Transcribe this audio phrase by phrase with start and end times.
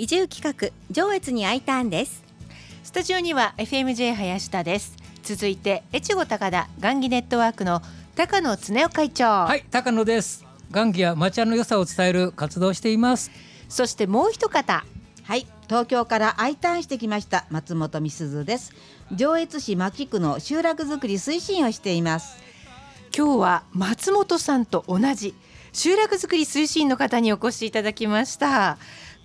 [0.00, 2.24] 移住企画上越に I ターンです。
[2.84, 4.96] スタジオには FMJ 林田です。
[5.22, 7.82] 続いて越後高田雁木ネットワークの
[8.16, 9.26] 高野恒夫会長。
[9.26, 10.46] はい高野です。
[10.72, 13.30] 雁木や町屋の良さを伝える活動をしています。
[13.68, 14.86] そしてもう一方。
[15.22, 18.72] はい東京から I ターンしてきました松本美鈴です。
[19.14, 22.38] 上越市牧区の集落づくり推進をしています。
[23.14, 25.34] 今日は松本さんと同じ
[25.72, 28.78] 集落づくり推進の方にお越しいただきました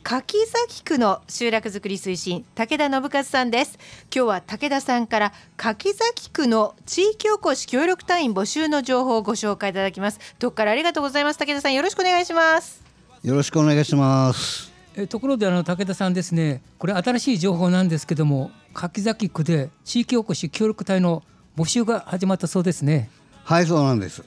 [0.06, 3.80] 柿崎区の集落づくり推進武田信和さんです。
[4.16, 10.20] 今日は武田さんから柿崎区の地域おこし協力隊員募集の情報をご紹介いただきます。
[10.38, 11.40] どっからありがとうございます。
[11.40, 12.84] 武田さんよろしくお願いします。
[13.24, 14.72] よろしくお願いします。
[14.96, 16.62] えところであの武田さんですね。
[16.78, 21.24] これ新しい情報なんですけども柿崎区で地域おこし協力隊の
[21.58, 23.10] 募集が始まったそうですね。
[23.44, 24.24] はいそうなんです、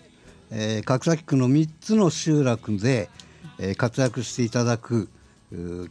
[0.51, 3.09] えー、柿崎区の3つの集落で、
[3.61, 5.09] えー、活躍していただく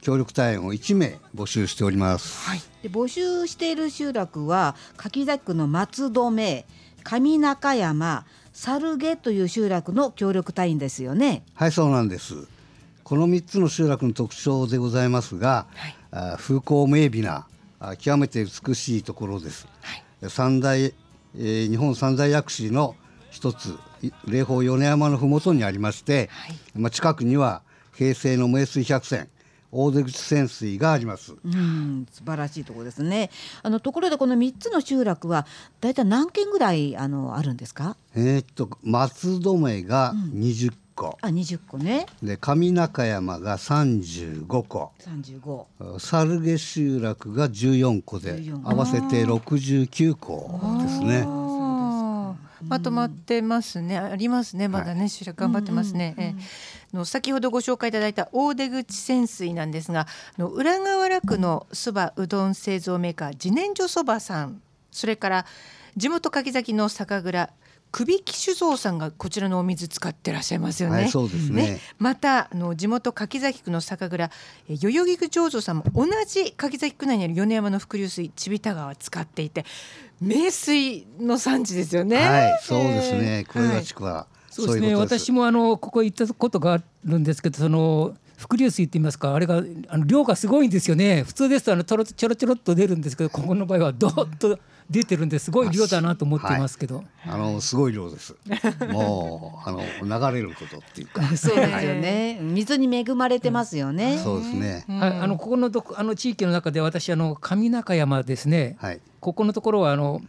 [0.02, 6.66] 協力隊員を1名募集しております、はい、で募集している集落は柿崎区の松戸上
[7.04, 11.44] 上中山猿毛という集落の協力隊員ですよね。
[11.54, 12.48] はいそうなんです。
[13.04, 15.68] この3つの集落の特徴でございますが、
[16.12, 17.48] はい、風光明媚な
[18.00, 22.96] 極めて美しいところです、はい、三大、えー、日本三大薬師の
[23.30, 23.78] 一つ
[24.26, 27.62] 霊峰米山の麓にありまして、はい、まあ、近くには
[27.96, 29.30] 平成の名水百選
[29.72, 31.34] 大出口潜水があります。
[31.44, 33.30] うん、素晴らしいところですね。
[33.64, 35.46] あのところでこの三つの集落は
[35.82, 37.96] だいたい何軒ぐらいあのあるんですか？
[38.16, 45.68] えー、っと松留が二十個、あ二十個ねで上中山が三十五個三十五
[46.00, 51.26] 猿毛集落が十四個で合わせて六十九個ですね。
[52.68, 54.68] まとまってますね、ありますね。
[54.68, 56.44] まだね、はい、頑張ってますね、うんうんうん、え
[56.94, 64.62] の先ほどご紹介いただいた大出口泉水なんですがの浦河原区のそばうどん製造メーカー自然薯そばさん。
[64.92, 65.46] それから
[65.96, 67.50] 地元柿崎の酒蔵
[67.92, 70.96] 首木酒造さんがこちらのお水使ってらっしゃいますよね。
[70.96, 74.30] はい、そうですね、ね、またあの地元柿崎区の酒蔵
[74.70, 79.66] 代々木区醸造さんも同じ柿崎区内にある米山の伏流水千田川を使っていて
[80.22, 82.18] 名水の産地ですよね。
[82.18, 83.46] はい、そうですね。
[83.48, 84.96] は、はい、そうですね。
[84.96, 94.60] 私もあのここ行ったことがあるんですけど、その伏流水って言いますかあれがあの量がすごいんですよね普通ですとあのちょろちょろちょろっと出るんですけどここの場合はどっと
[94.90, 98.36] 出てるんですごい量だなと思ってますけど、はい、あのすごい量です。
[98.90, 101.22] もうあの流れることっていうか。
[101.36, 102.40] そうですよね。
[102.42, 110.22] 水に恵まれてますよね、うん、そうですね、はい、あのここのどあの地域の中で私あの上中山ですね、はい、ここのところはあの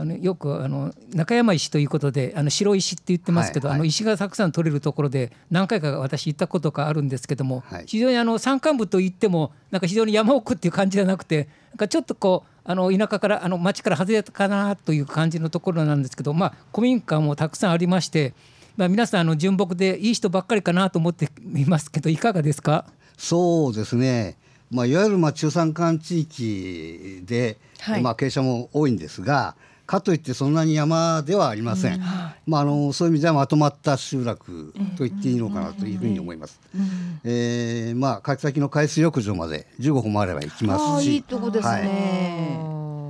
[0.00, 18.32] あのよくあの中山石ということであの白石って言ってますけど、はいはい、あの石がたくさん取れるところで何回か私行ったことがあるんですけども、はい、非常にあの山間部といってもなんか非常に山奥っていう感じじゃなくてなんかちょっとこうあの田舎からあの町から外れたかなという感じのところなんですけど、まあ、古民家もたくさんありまして、
[18.76, 22.86] まあ、皆さんあの純朴でいい人ばっかりかなと思っていますけどいかがですか？
[23.18, 24.38] そうですね、
[24.70, 29.56] まあ、いわゆるまあ中山間地域で、はい、まあ、傾斜も多いんですが
[29.90, 32.00] かといってそんなに山ではありません、うん、
[32.46, 41.02] まあ、あのそういう意味ではまとまった集落と言っていいのかなというふうに思います、うん、えー、まあ柿崎の海水浴場まで15分もあれば行きます。
[41.02, 42.60] しいいとこですね、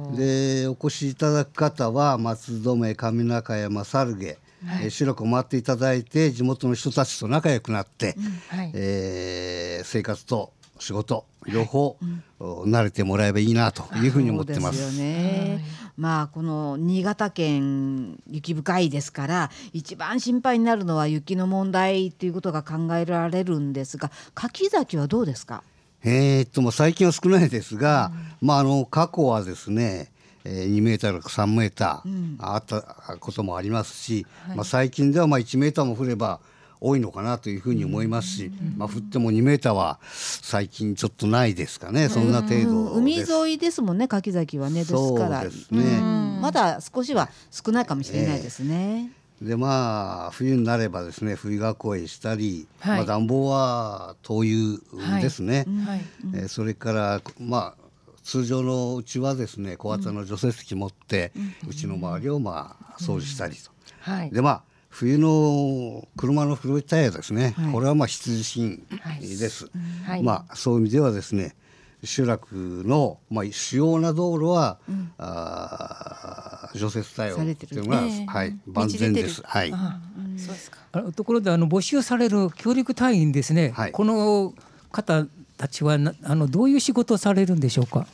[0.09, 8.59] はい、でお越しいただく方は松留上中山猿毛はい、白く回っていただいて地元の人たちと仲良くなって、うん。
[8.59, 11.97] はい、えー、生活と仕事両方、
[12.41, 14.93] 慣れてもらえばいいなというふうに思ってます。
[14.93, 15.65] すね、
[15.97, 25.63] まあこの新潟県雪深いですから一番心配になるのは雪の問題ということが考えられるんですが柿崎はどうですか？
[26.03, 28.11] えー、っともう最近は少ないですが、
[28.41, 30.11] うん、まああの過去はですね
[30.45, 32.81] えー、2メーターか3メーターあった
[33.21, 36.41] こともありますし、うんまあ、最近ではまあ1メーターも降れば
[36.81, 45.45] 多いのかなというふうに思いますし、まあ、降っても2メーターは最近ちょっとないですかね、そんな程度海沿いですもんね柿崎はねですから。
[45.45, 46.01] ですね、
[46.41, 49.11] まだ少しは少ないかもしれないですね。
[49.43, 56.01] えー、でまあ冬になればですね冬囲いしたり、はい、まあ、暖房は灯油ですね、はい、
[56.35, 57.91] えー、それからまあ
[58.23, 61.33] 通常のうちはですね小型の除雪機持って、
[61.69, 63.71] うちの周りをまあ掃除したりと。
[64.01, 68.87] はい、でまあ冬の車の古いタイヤですね、はい、これはまあ必需品
[69.21, 69.71] です、
[70.05, 71.55] はい、まあそういう意味ではですね
[72.03, 79.43] 集落の、まあ、主要な道路は、うん、あ除雪対応というのが、えー、はい、万全です。
[79.45, 79.71] はい。
[79.71, 80.79] そうですか。
[81.15, 83.73] ところであの募集される協力隊員ですね。
[83.77, 84.55] はい、この
[84.91, 85.27] 方
[85.59, 88.07] たちはあのどういう仕事をされるんでしょうか？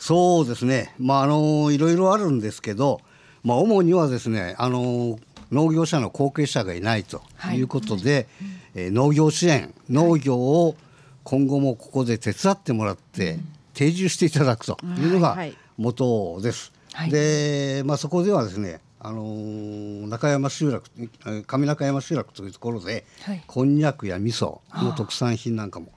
[0.00, 3.00] そうですね、まあ、あのいろいろあるんですけど、
[3.44, 5.18] まあ、主にはですねあの
[5.50, 7.22] 農業者の後継者がいないと
[7.54, 7.60] い。
[7.62, 8.26] うことで、はい、
[8.74, 10.76] えー、農業支援農業を
[11.22, 13.38] 今後もここで手伝ってもらって、
[13.74, 15.36] 定住していただくというのが
[15.76, 16.72] 元です。
[16.92, 20.90] はい、で、まあ、そこではですねあのー、中山集落
[21.46, 25.88] 上中山集落というところで、はい、こんにゃくや味噌の特産品なんかも、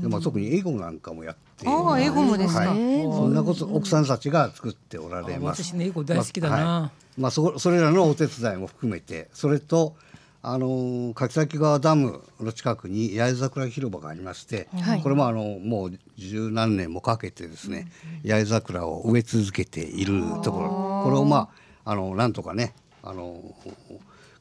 [0.00, 5.64] でまあ、特にエゴなんかもやってあエゴもですか、はい、そんなこと奥さんたちが作っておられます。
[5.64, 9.96] 私ねエゴ大好きだな、まあ、はい、まあ、そそれらのお手伝いも含めてそれと
[10.40, 17.88] あの柿崎川ダムの近くに八重桜広場がありまして、はい、これもあのもう十何年もかけてですね、
[18.24, 21.02] 八重桜を植え続けているところ。
[21.02, 23.40] これをまああのなんとかねあの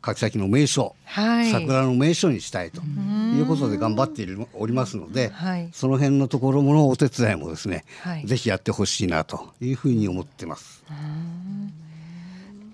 [0.02, 10.84] 柿崎の名所、はい、桜の名所にしたいということで頑張っておりますので、はい、その辺のところのお手伝いもですね、はい、ぜひやってほしいなというふうに思ってます。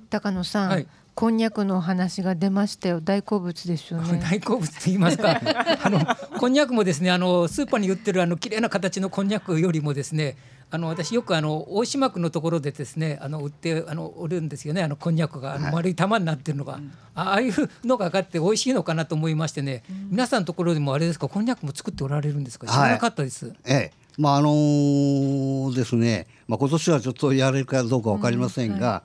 [0.09, 0.87] 高野さん、
[1.17, 3.01] こんにゃくの話が出ましたよ。
[3.01, 4.19] 大好物ですよね。
[4.21, 5.41] 大好物と言いますか。
[5.83, 5.99] あの
[6.37, 10.37] こんにゃくもですねあのスーパーに売ってるあの綺麗な形のこんにゃくよりもですね
[10.69, 14.83] あの私よくあの大島区のところでですねあの売ってあの売るんですよね。
[14.83, 16.81] あのこんにゃくがあの丸い玉になってるのが、はい、
[17.15, 17.53] ああいう
[17.83, 22.67] のがかって美味しいのかなと思いましてね、うん、皆さんのところでもあれですかこんにゃくも作っておられるんですか？
[22.67, 23.47] 知らなかったです。
[23.47, 23.91] はい、ええ。
[24.19, 28.83] まああのー、ですね、まあ、今年はちょっとやれるかどうか分かりませんが、うん。
[28.83, 29.01] はい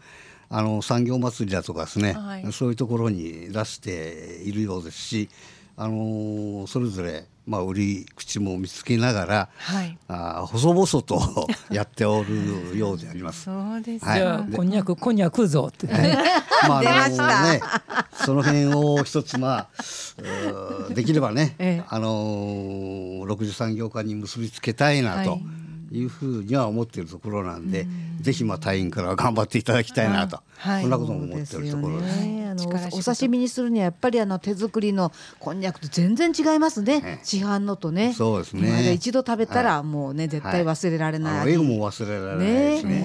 [0.52, 5.30] あの産業祭りだとかですね、はい、そういうところに出しているようですし、
[5.76, 13.44] あのそれぞれまあ、売り口も見つけながら、はい、あ細々と やっておるようであります。
[13.44, 16.18] そうです、はい、じゃあこんにゃくこんにゃくぞって、ね、
[16.68, 17.60] まああのね
[18.14, 19.68] その辺を一つまあ
[20.94, 25.30] できればね、ええ、あの六次産業化に結びつけたいなと。
[25.32, 25.61] はい
[25.92, 27.86] いうふうには思っているところなんで、
[28.20, 32.16] ぜひまあ隊員から頑張っていただきたいなと、はい、そんなことも思っているところです。
[32.16, 37.00] ですね、あのお刺身にするにはやっぱりあの手作りのこんにゃくと全然違いますね。
[37.00, 38.14] ね市販のとね。
[38.14, 38.92] そうですね。
[38.92, 41.52] 一度食べたらもうね、はい、絶対忘れられない。
[41.52, 43.02] 英語も忘れられないですね。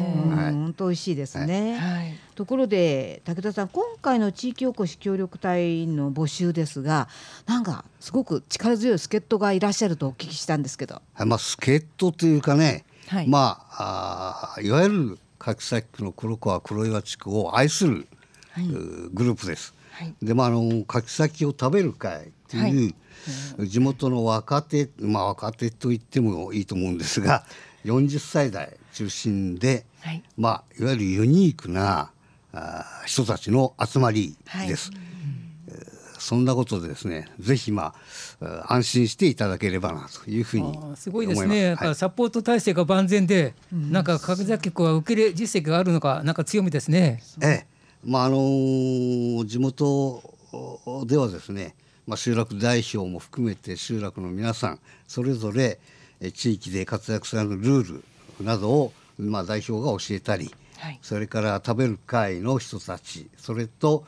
[0.54, 1.78] 本当美味しいですね。
[1.78, 7.07] はいところで武田さん今回の地域おこし協力隊の募集ですが
[7.48, 11.01] なんかすごく力強い助っ人がいらっしゃるとお聞きしたんですけど。
[11.18, 18.07] まあ助っ人というかね、はい、まああいわゆる柿崎区の黒川黒岩地区を愛する、
[18.51, 19.74] はい、グループです。
[19.94, 22.94] はい、でまああの柿崎を食べる会という、
[23.66, 27.45] 地元の若手まあ若手と言ってもいいと思うんですが
[27.83, 32.12] 40歳代中心で、はい、まあいわゆるユニークな
[33.06, 34.36] 人たちの集まり
[34.68, 34.92] です。
[34.92, 35.08] はい
[36.20, 37.94] そんなことでですね、ぜひま
[38.42, 41.76] あ安心していただければなというふうにすごいですね。
[41.76, 47.22] はい、サポート体制が万全で、うん、なんか角崎区は受け入れ実績があるのか、なんか強みですね。
[47.42, 47.68] ええ、
[48.04, 50.22] まああのー、地元
[51.06, 51.76] ではですね、
[52.08, 55.80] まあ集落代表も含めて集落の皆さんそれぞれ
[56.34, 58.04] 地域で活躍されるルー
[58.40, 60.52] ルなどをまあ代表が教えたり。
[60.78, 64.06] はい、それから食べる会の人たちそれと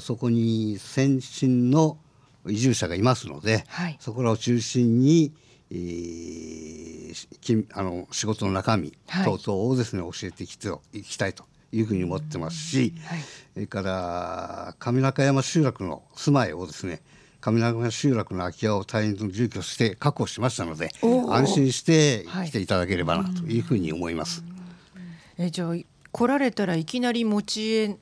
[0.00, 1.98] そこに先進の
[2.46, 5.32] 移住者がいますので、はい、そこらを中心に、
[5.70, 8.92] えー、あの仕事の中身
[9.24, 13.20] 等々をですね、教えていききたいというふうに思ってますし、はい、
[13.54, 17.00] それから上中山集落の住まいをですね
[17.40, 20.90] 上中山集落の空き家を隊員の住居して確保しましたので
[21.28, 24.44] 安心して来ていただければなというふうに思います。
[25.42, 25.74] えじゃあ
[26.12, 27.98] 来られたらいきなり持ち家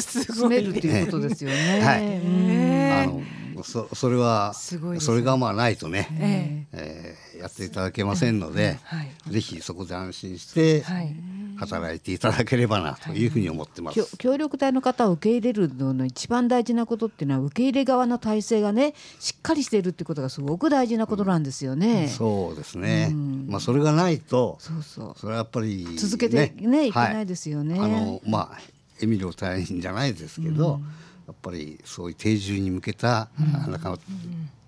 [0.00, 1.80] 進 めるっていうことですよね。
[1.80, 3.02] はい。
[3.02, 6.66] あのそそれはそれがまあないとね、え。
[6.72, 11.14] えー、やっていただけませんので、はい、ぜひそこで安心して、はい、
[11.56, 22.04] 働いていただければなというふうに思ってます、はい、協力隊の方を受け入れるのの一番大事なことっていうのは受け入れ側の体制がねしっかりしているってことがすごく大事なことなんですよね。
[22.04, 25.18] うん、そうですね、うん、まあそれがないとそうそう。
[25.18, 27.78] それはやっぱり、ね、続けてねいけないですよね。
[27.80, 28.58] あのまあ
[29.02, 33.98] エミリオ大変じゃないですけど、うん、やっぱりそういう定住に向けた、うん、なかなか、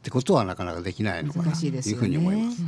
[0.06, 2.62] ってことはなかなかできないのかなというふうに思います。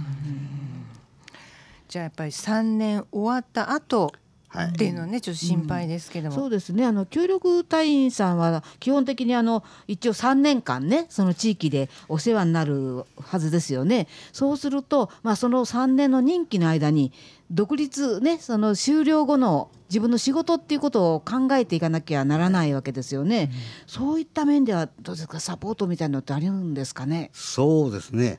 [1.86, 4.12] じゃあやっぱり3年終わった後
[4.56, 6.86] っていうのはねちょっと心配ですけども、うん、そうですね。
[6.86, 14.08] あの協力隊員さんは基本的にあの一応3年間ねその地域でお世話になるはずですよね。
[14.32, 17.12] そうすると、まあ、その3年の任期の間に
[17.50, 25.40] 独立ねその終了後の自分の仕事っていうことを考えていかなきゃならないわけですよね、うん、そういった面ではどうですか？
[25.40, 27.30] サポートみたいなのってあるんですかね？
[27.32, 28.38] そうですね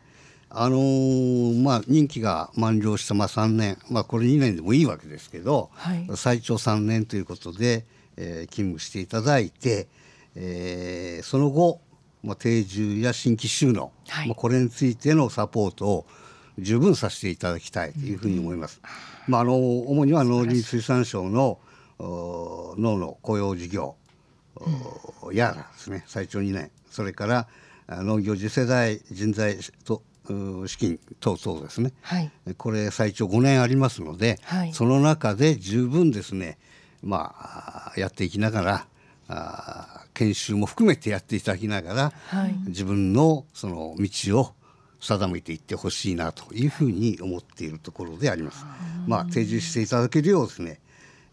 [0.51, 7.85] あのー、まあ、任期が満了したまあ3年、まあ、これ2年でもいいわけですけど、はい、最長3年ということで、
[8.17, 9.87] えー、勤務していただいて、
[10.35, 11.81] えー、その後、
[12.23, 16.05] まあ、定住や新規収納、はい、まあ、これについてのサポートを
[16.57, 18.81] 十分させていただきたいというふうに思います。
[19.27, 21.59] うん、まあ、あの主には農林水産省の
[21.99, 23.95] 農の雇用事業
[25.31, 26.71] やらですね最長2年。
[26.89, 27.47] それから
[27.87, 30.01] 農業次世代人材と
[30.67, 36.57] 資金等々ですね、はい、これ最長5年ありますので、はい、その中で十分ですね
[37.01, 38.87] まあやっていきながら
[39.27, 44.53] あ研修も含めてやっていただきながら、はい、自分のその道を
[44.99, 48.65] 定めていってほしいなというふうに思っているところであります。
[49.07, 50.81] まあ提示していただけるようですね、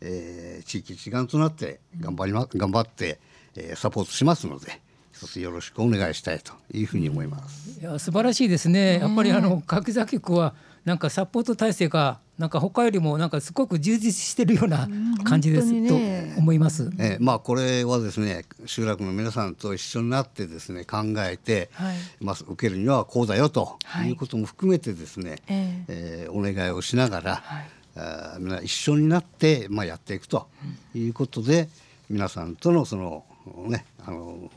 [0.00, 3.19] えー、地域一丸となって頑張りま頑張って、
[3.57, 4.86] えー、サポートしますので。
[5.16, 7.80] 一つよろしくお願いしたいというふうに思います。
[7.80, 8.99] いや素晴らしいですね。
[8.99, 10.54] やっぱりあの柿崎区は
[10.85, 14.88] なんかサポート体制がなんか他よりもなんかすごく充実しているような
[15.25, 16.90] 感じです、ね、と思います。
[16.99, 30.46] えー、まあこれはですね集落の皆さんと一緒になってですね考えて、はい、まあ受けるにはこうだよということも含めてですね、はい、えー、えー、お願いをしながら、はい、あみんな一緒になってまあやっていくと
[30.94, 31.62] いうことで、
[32.11, 33.25] うん、皆さんとのその
[33.69, 34.50] ね、あの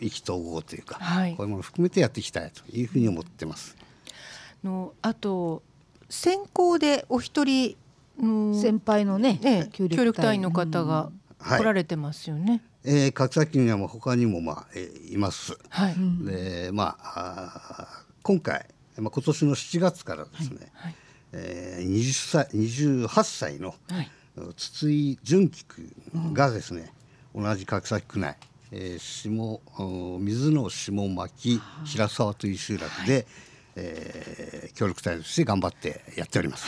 [0.00, 3.76] 意気投合というか、はい、こういうものを含めてやっていきたいというふうに思ってます。
[4.62, 5.62] のあと
[6.08, 7.76] 先行でお一人
[8.18, 10.38] 先輩のね、ね協力隊。
[10.38, 12.50] の方が来られてますよね。
[12.50, 15.58] はいえー、角崎にはも他にもまあ、えー、います。
[15.68, 20.90] はい、でまあ今回、まあ、今年の7月からですね、はい。
[20.90, 20.94] はい、
[21.32, 22.46] えー、20歳
[23.08, 24.10] 28歳の、はい、
[24.56, 26.92] 筒井純喜君がですね、
[27.36, 28.36] 同じ角崎区内、
[28.72, 33.24] えー、下水の下牧平沢という集落で、はい、
[33.76, 36.66] えー、協力隊として頑張ってやっております。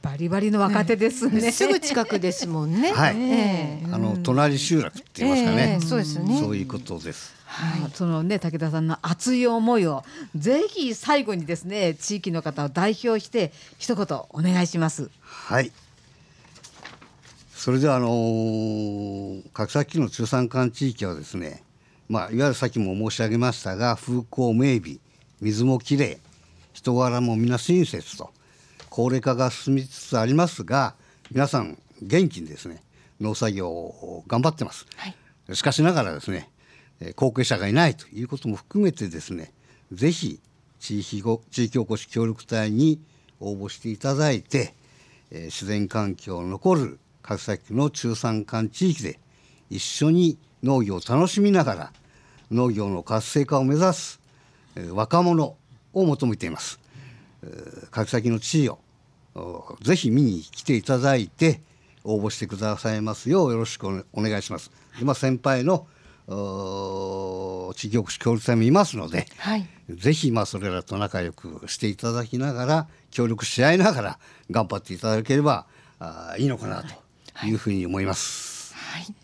[0.00, 1.52] バリバリの若手ですね。
[1.52, 2.92] すぐ近くですもんね。
[2.92, 3.16] はい。
[3.20, 5.78] えー、あの隣集落って言いますかね。
[5.82, 6.38] えー、そうですね。
[6.40, 7.34] そういうことです。
[7.44, 10.04] はい、そのね武田さんの熱い思いを
[10.36, 15.10] ぜひ最後にですね地域の方を代表して一言お願いします。
[15.20, 15.72] はい。
[17.68, 21.62] それではあのー、角崎の中山間地域はですね、
[22.08, 25.00] まあ、いわゆるさっきも申し上げましたが風光明媚
[25.42, 26.16] 水もきれい
[26.72, 28.30] 人柄も皆親切と
[28.88, 30.94] 高齢化が進みつつありますが
[31.30, 32.82] 皆さん元気にですね
[33.20, 35.08] 農作業を頑張ってます、は
[35.50, 36.48] い、しかしながらですね
[37.16, 39.52] 後継者がいないということも含めてですね
[39.92, 40.40] ぜひ
[40.80, 42.98] 地域地域おこし協力隊に
[43.40, 44.72] 応募していただいて、
[45.30, 49.20] えー、自然環境の残る角崎の中山間地域で
[49.68, 51.92] 一緒に農業を楽しみながら
[52.50, 54.18] 農業の活性化を目指す
[54.92, 55.54] 若者
[55.92, 56.80] を求めています。
[57.90, 58.78] 角崎の地位を
[59.82, 61.60] ぜひ見に来ていただいて
[62.02, 64.70] 応募してくださいますようよろしくお願いします。
[64.98, 65.86] 今先輩の
[67.74, 74.18] 地域おこし協力隊もいますので、はい、ぜひまあそれらと仲良くしていただきながら協力し合いながら
[74.50, 75.66] 頑張っていただければ
[76.00, 77.07] あいいのかなと
[77.46, 77.52] い。
[77.52, 78.74] うふうに思います。
[78.74, 79.14] はい、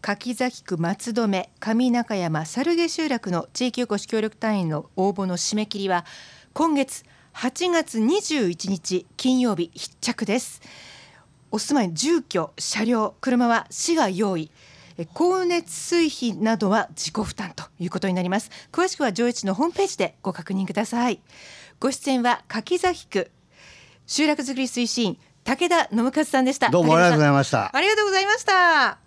[0.00, 6.04] 柿崎区松留上中山猿毛集落の地域おこし協力隊員の応募の締め切りは
[6.52, 7.04] 今月
[7.34, 10.62] 8月21日金曜日必着です。
[11.50, 14.50] お住まい住居車両車は市が用意。
[15.14, 18.50] 光熱水費などは自己負担ということになります。
[18.72, 21.20] 詳しくは上越のホームページでご確認ください。
[21.78, 23.30] ご出演は柿崎区
[24.06, 26.70] 集落づくり推進武田信和さんでした。
[26.70, 27.70] どうもありがとうございました。
[27.72, 28.98] ありがとうございました。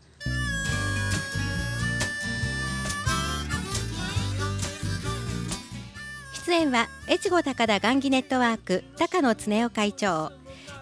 [6.45, 10.31] 出演は越後高田雁木ネットワーク高野恒夫会長。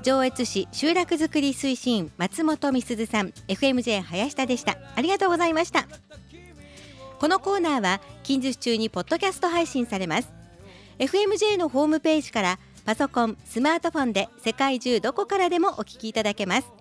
[0.04, 3.34] 上越市集落づくり推進松本美鈴さん。
[3.48, 4.78] FMJ 林田でした。
[4.96, 5.88] ありがとうございました。
[7.20, 10.32] このコーナーは近日中にポッドキャスト配信されます。
[11.00, 16.72] FMJ のホームページからパソコンスマートフォンで世界中どこからでもお聞きいただけます。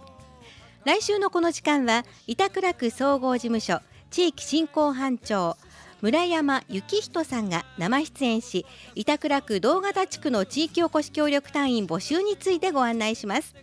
[0.85, 3.81] 来週のこの時間は板倉区総合事務所
[4.13, 5.57] 地域振興班長
[6.03, 13.57] 村山幸人さんが生出演し板倉区動型地区の地域おこし協力隊員募集についてご案内します。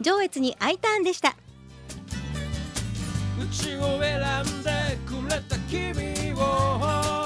[0.00, 1.34] 上越に I ターンでした。
[3.42, 4.70] うちを選んで
[5.04, 7.17] くれた君を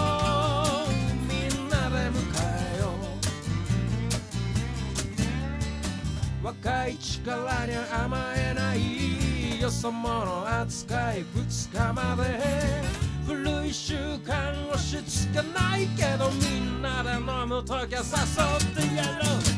[6.43, 12.41] 若い力に甘えないよそ者扱い2日まで
[13.25, 14.97] 古い習慣押し
[15.29, 19.52] 付けないけどみんなで飲む時は誘ってやろう